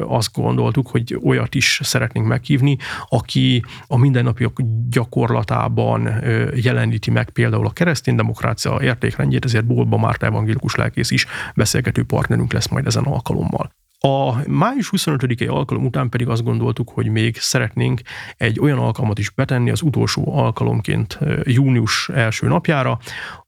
[0.07, 2.77] azt gondoltuk, hogy olyat is szeretnénk meghívni,
[3.09, 6.09] aki a mindennapiak gyakorlatában
[6.55, 11.25] jeleníti meg például a keresztény demokrácia értékrendjét, ezért Bolba Márta evangélikus lelkész is
[11.55, 13.71] beszélgető partnerünk lesz majd ezen alkalommal.
[13.99, 18.01] A május 25-i alkalom után pedig azt gondoltuk, hogy még szeretnénk
[18.37, 22.99] egy olyan alkalmat is betenni az utolsó alkalomként június első napjára,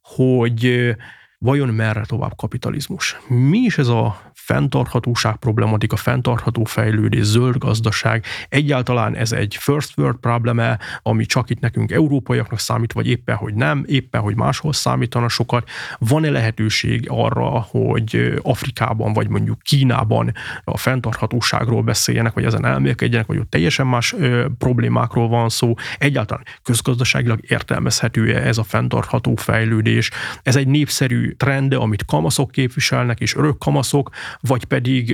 [0.01, 0.95] hogy
[1.37, 3.17] vajon merre tovább kapitalizmus?
[3.27, 8.25] Mi is ez a fenntarthatóság problematika, fenntartható fejlődés, zöld gazdaság.
[8.49, 13.53] Egyáltalán ez egy first world probleme, ami csak itt nekünk európaiaknak számít, vagy éppen, hogy
[13.53, 15.69] nem, éppen, hogy máshol számítana sokat.
[15.99, 20.31] Van-e lehetőség arra, hogy Afrikában, vagy mondjuk Kínában
[20.63, 25.73] a fenntarthatóságról beszéljenek, vagy ezen elmélkedjenek, vagy ott teljesen más ö, problémákról van szó.
[25.97, 30.11] Egyáltalán közgazdaságilag értelmezhető-e ez a fenntartható fejlődés?
[30.43, 34.09] Ez egy népszerű trend, amit kamaszok képviselnek, és örök kamaszok,
[34.39, 35.09] vagy pedig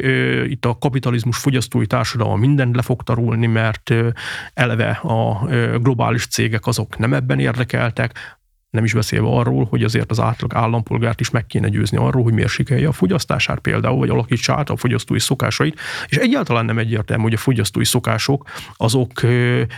[0.50, 3.94] itt a kapitalizmus fogyasztói társadalma mindent le fog tarulni, mert
[4.54, 5.46] eleve a
[5.78, 8.40] globális cégek azok nem ebben érdekeltek,
[8.72, 12.34] nem is beszélve arról, hogy azért az átlag állampolgárt is meg kéne győzni arról, hogy
[12.34, 17.34] mérsékelje a fogyasztását például, vagy alakítsa át a fogyasztói szokásait, és egyáltalán nem egyértelmű, hogy
[17.34, 19.22] a fogyasztói szokások azok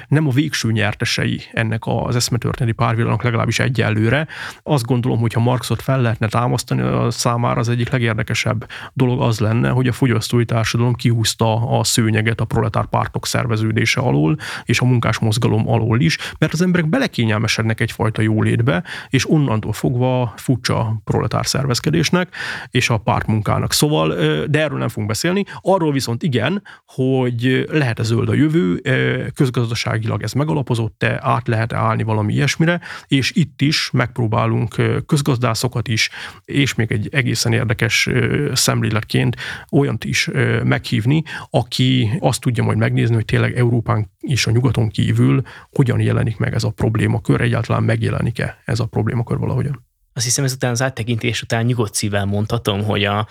[0.07, 4.27] nem a végső nyertesei ennek az eszmetörténeti párvilágnak legalábbis egyelőre.
[4.63, 9.39] Azt gondolom, hogy ha Marxot fel lehetne támasztani a számára, az egyik legérdekesebb dolog az
[9.39, 14.85] lenne, hogy a fogyasztói társadalom kihúzta a szőnyeget a proletár pártok szerveződése alól, és a
[14.85, 21.45] munkás mozgalom alól is, mert az emberek belekényelmesednek egyfajta jólétbe, és onnantól fogva furcsa proletár
[21.45, 22.35] szervezkedésnek
[22.69, 23.73] és a pártmunkának.
[23.73, 24.15] Szóval,
[24.45, 25.43] de erről nem fogunk beszélni.
[25.61, 28.81] Arról viszont igen, hogy lehet-e zöld a jövő,
[29.35, 34.75] közgazdaságilag ez megalapozott-e, át lehet-e állni valami ilyesmire, és itt is megpróbálunk
[35.05, 36.09] közgazdászokat is,
[36.45, 38.09] és még egy egészen érdekes
[38.53, 39.35] szemléletként
[39.71, 40.29] olyant is
[40.63, 46.37] meghívni, aki azt tudja majd megnézni, hogy tényleg Európán és a nyugaton kívül hogyan jelenik
[46.37, 49.85] meg ez a problémakör, egyáltalán megjelenik-e ez a problémakör valahogyan.
[50.13, 53.27] Azt hiszem ezután az áttekintés után nyugodt szívvel mondhatom, hogy a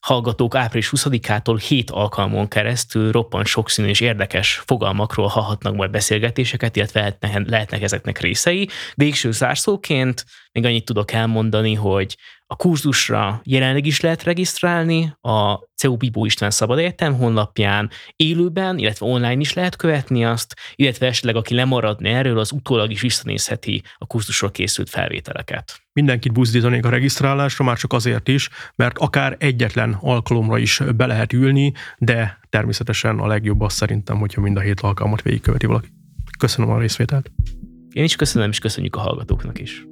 [0.00, 7.16] hallgatók április 20-ától 7 alkalmon keresztül roppant sokszínű és érdekes fogalmakról hallhatnak majd beszélgetéseket, illetve
[7.20, 8.68] lehetnek ezeknek részei.
[8.94, 12.16] Végső zárszóként még annyit tudok elmondani, hogy
[12.46, 19.06] a kurzusra jelenleg is lehet regisztrálni a CEU Bibó István Szabad Egyetem honlapján, élőben, illetve
[19.06, 24.06] online is lehet követni azt, illetve esetleg aki lemaradni erről, az utólag is visszanézheti a
[24.06, 25.80] kurzusról készült felvételeket.
[25.92, 31.32] Mindenkit buzdítanék a regisztrálásra, már csak azért is, mert akár egyetlen alkalomra is be lehet
[31.32, 35.88] ülni, de természetesen a legjobb az szerintem, hogyha mind a hét alkalmat végigköveti valaki.
[36.38, 37.30] Köszönöm a részvételt.
[37.92, 39.86] Én is köszönöm, és köszönjük a hallgatóknak is.